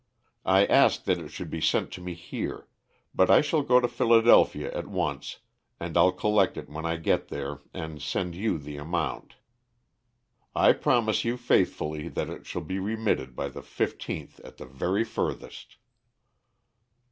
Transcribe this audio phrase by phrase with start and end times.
[0.47, 2.67] I asked that it should be sent to me here,
[3.13, 5.37] but I shall go to Philadelphia at once,
[5.79, 9.35] and I'll collect it when I get there and send you the amount.
[10.55, 15.03] I promise you faithfully that it shall be remitted by the fifteenth at the very
[15.03, 15.75] furthest."